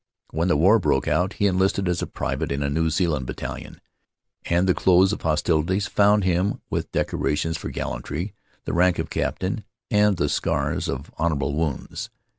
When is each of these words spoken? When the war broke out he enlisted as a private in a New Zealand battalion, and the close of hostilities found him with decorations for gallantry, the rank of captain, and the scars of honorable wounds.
When 0.31 0.47
the 0.47 0.57
war 0.57 0.79
broke 0.79 1.07
out 1.07 1.33
he 1.33 1.45
enlisted 1.45 1.87
as 1.87 2.01
a 2.01 2.07
private 2.07 2.51
in 2.51 2.63
a 2.63 2.71
New 2.71 2.89
Zealand 2.89 3.27
battalion, 3.27 3.79
and 4.45 4.65
the 4.67 4.73
close 4.73 5.13
of 5.13 5.21
hostilities 5.21 5.85
found 5.85 6.23
him 6.23 6.59
with 6.71 6.91
decorations 6.91 7.55
for 7.55 7.69
gallantry, 7.69 8.33
the 8.65 8.73
rank 8.73 8.97
of 8.97 9.11
captain, 9.11 9.63
and 9.91 10.17
the 10.17 10.27
scars 10.27 10.89
of 10.89 11.11
honorable 11.19 11.53
wounds. 11.53 12.09